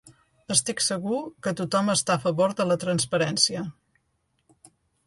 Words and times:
Estic 0.55 0.81
segur 0.85 1.19
que 1.47 1.53
tothom 1.61 1.93
està 1.95 2.17
a 2.17 2.25
favor 2.27 2.57
de 2.63 2.69
la 2.71 2.79
transparència. 2.87 3.71